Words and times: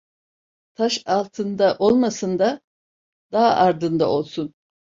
Taş 0.75 1.03
altında 1.05 1.75
olmasın 1.79 2.39
da 2.39 2.61
dağ 3.31 3.39
ardında 3.55 4.09
olsun. 4.09 4.53